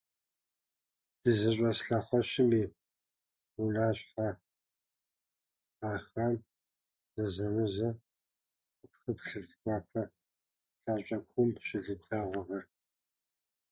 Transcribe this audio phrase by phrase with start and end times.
[1.21, 2.63] ДызыщӀэс лъэхъуэщым и
[3.61, 4.27] унащхьэ
[5.77, 6.33] кхъахэм
[7.13, 7.89] зэзэмызэ
[8.77, 10.03] къыпхыплъырт уафэ
[10.83, 12.65] лъащӀэ куум щылыд вагъуэр.